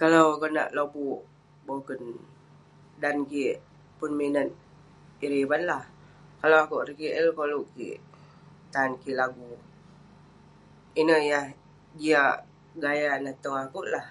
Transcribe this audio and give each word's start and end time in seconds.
Kalau 0.00 0.24
konak 0.40 0.68
lobuk 0.76 1.18
boken, 1.66 2.02
dan 3.02 3.16
kik 3.30 3.56
minat 4.18 4.48
ireh 5.24 5.42
ivan 5.44 5.62
lah, 5.70 5.82
kalau 6.40 6.58
akouk 6.60 6.84
Ricky 6.88 7.08
El 7.20 7.28
koluk 7.38 7.66
kik, 7.76 7.98
tan 8.72 8.88
kik 9.00 9.18
lagu. 9.20 9.52
Ineh 11.00 11.20
yah 11.30 11.46
jiak 12.00 12.34
gaya 12.82 13.12
neh 13.24 13.34
tong 13.42 13.58
akouk 13.64 13.86
lah. 13.94 14.06